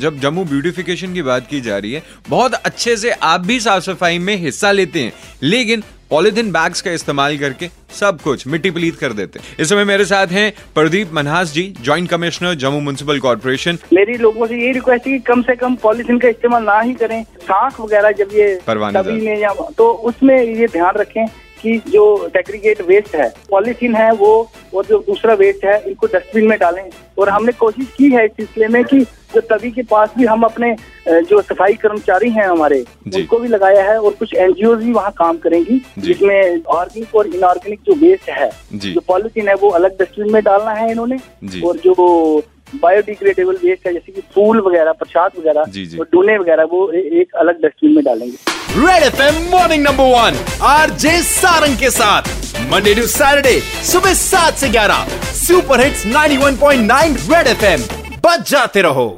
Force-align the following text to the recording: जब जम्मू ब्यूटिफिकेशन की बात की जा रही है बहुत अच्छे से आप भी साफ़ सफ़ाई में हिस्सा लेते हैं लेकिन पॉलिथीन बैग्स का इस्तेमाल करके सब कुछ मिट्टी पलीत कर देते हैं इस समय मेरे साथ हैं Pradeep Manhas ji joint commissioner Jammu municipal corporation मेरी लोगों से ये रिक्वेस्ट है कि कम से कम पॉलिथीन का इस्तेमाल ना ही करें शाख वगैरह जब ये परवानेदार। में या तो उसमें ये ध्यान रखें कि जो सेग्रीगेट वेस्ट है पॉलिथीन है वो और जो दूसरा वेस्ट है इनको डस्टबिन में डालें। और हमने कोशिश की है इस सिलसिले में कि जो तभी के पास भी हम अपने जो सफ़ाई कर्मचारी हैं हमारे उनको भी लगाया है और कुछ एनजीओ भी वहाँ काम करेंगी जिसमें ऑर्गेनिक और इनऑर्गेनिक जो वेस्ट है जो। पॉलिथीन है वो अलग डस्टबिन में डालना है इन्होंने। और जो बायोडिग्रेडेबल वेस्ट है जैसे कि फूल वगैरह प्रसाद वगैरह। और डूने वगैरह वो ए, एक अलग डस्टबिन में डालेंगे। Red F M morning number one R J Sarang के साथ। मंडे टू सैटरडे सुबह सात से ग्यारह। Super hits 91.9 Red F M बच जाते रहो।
जब 0.00 0.20
जम्मू 0.20 0.44
ब्यूटिफिकेशन 0.44 1.14
की 1.14 1.22
बात 1.22 1.46
की 1.50 1.60
जा 1.60 1.78
रही 1.78 1.92
है 1.92 2.02
बहुत 2.28 2.54
अच्छे 2.54 2.96
से 2.96 3.10
आप 3.24 3.46
भी 3.46 3.60
साफ़ 3.60 3.82
सफ़ाई 3.84 4.18
में 4.18 4.36
हिस्सा 4.36 4.72
लेते 4.72 5.00
हैं 5.00 5.12
लेकिन 5.42 5.82
पॉलिथीन 6.10 6.50
बैग्स 6.52 6.80
का 6.82 6.90
इस्तेमाल 6.90 7.36
करके 7.38 7.68
सब 8.00 8.20
कुछ 8.20 8.46
मिट्टी 8.46 8.70
पलीत 8.70 8.96
कर 8.96 9.12
देते 9.12 9.38
हैं 9.38 9.56
इस 9.60 9.68
समय 9.68 9.84
मेरे 9.84 10.04
साथ 10.04 10.26
हैं 10.26 10.52
Pradeep 10.74 11.12
Manhas 11.12 11.52
ji 11.52 11.62
joint 11.80 12.08
commissioner 12.10 12.54
Jammu 12.54 12.80
municipal 12.80 13.18
corporation 13.20 13.78
मेरी 13.92 14.16
लोगों 14.16 14.46
से 14.46 14.60
ये 14.60 14.72
रिक्वेस्ट 14.72 15.06
है 15.06 15.12
कि 15.12 15.18
कम 15.26 15.42
से 15.42 15.56
कम 15.56 15.74
पॉलिथीन 15.82 16.18
का 16.18 16.28
इस्तेमाल 16.28 16.62
ना 16.64 16.80
ही 16.80 16.92
करें 16.94 17.22
शाख 17.42 17.80
वगैरह 17.80 18.12
जब 18.20 18.28
ये 18.34 18.54
परवानेदार। 18.66 19.12
में 19.12 19.40
या 19.40 19.52
तो 19.78 19.90
उसमें 20.10 20.36
ये 20.42 20.66
ध्यान 20.66 20.94
रखें 20.96 21.26
कि 21.62 21.78
जो 21.88 22.06
सेग्रीगेट 22.28 22.80
वेस्ट 22.80 23.14
है 23.16 23.28
पॉलिथीन 23.50 23.94
है 23.96 24.10
वो 24.14 24.32
और 24.74 24.86
जो 24.86 24.98
दूसरा 25.06 25.34
वेस्ट 25.34 25.64
है 25.64 25.78
इनको 25.86 26.06
डस्टबिन 26.06 26.46
में 26.46 26.58
डालें। 26.58 26.88
और 27.18 27.28
हमने 27.28 27.52
कोशिश 27.52 27.86
की 27.96 28.10
है 28.10 28.24
इस 28.24 28.32
सिलसिले 28.32 28.68
में 28.68 28.84
कि 28.84 29.00
जो 29.34 29.40
तभी 29.42 29.70
के 29.70 29.82
पास 29.82 30.10
भी 30.18 30.24
हम 30.24 30.42
अपने 30.42 30.74
जो 31.08 31.40
सफ़ाई 31.42 31.74
कर्मचारी 31.74 32.30
हैं 32.30 32.46
हमारे 32.46 32.78
उनको 33.06 33.38
भी 33.38 33.48
लगाया 33.48 33.82
है 33.90 33.98
और 34.00 34.12
कुछ 34.14 34.34
एनजीओ 34.34 34.74
भी 34.76 34.92
वहाँ 34.92 35.10
काम 35.18 35.38
करेंगी 35.38 35.80
जिसमें 35.98 36.62
ऑर्गेनिक 36.64 37.14
और 37.14 37.26
इनऑर्गेनिक 37.26 37.80
जो 37.86 37.94
वेस्ट 37.96 38.30
है 38.30 38.50
जो। 38.74 39.00
पॉलिथीन 39.08 39.48
है 39.48 39.54
वो 39.54 39.68
अलग 39.70 39.96
डस्टबिन 40.00 40.32
में 40.32 40.42
डालना 40.42 40.72
है 40.72 40.90
इन्होंने। 40.90 41.18
और 41.60 41.76
जो 41.76 42.42
बायोडिग्रेडेबल 42.74 43.56
वेस्ट 43.64 43.86
है 43.86 43.92
जैसे 43.92 44.12
कि 44.12 44.20
फूल 44.34 44.60
वगैरह 44.60 44.92
प्रसाद 44.92 45.32
वगैरह। 45.38 45.98
और 46.00 46.08
डूने 46.12 46.38
वगैरह 46.38 46.64
वो 46.64 46.90
ए, 46.92 46.98
एक 47.20 47.34
अलग 47.34 47.62
डस्टबिन 47.64 47.94
में 47.94 48.04
डालेंगे। 48.04 48.36
Red 48.78 49.02
F 49.02 49.22
M 49.22 49.42
morning 49.50 49.84
number 49.84 50.04
one 50.04 50.38
R 50.62 50.90
J 50.90 51.20
Sarang 51.22 51.78
के 51.78 51.90
साथ। 51.90 52.34
मंडे 52.72 52.94
टू 52.94 53.06
सैटरडे 53.06 53.60
सुबह 53.92 54.14
सात 54.14 54.54
से 54.54 54.68
ग्यारह। 54.68 55.06
Super 55.34 55.80
hits 55.80 56.06
91.9 56.06 57.16
Red 57.32 57.46
F 57.46 57.64
M 57.64 57.80
बच 58.26 58.50
जाते 58.50 58.82
रहो। 58.82 59.08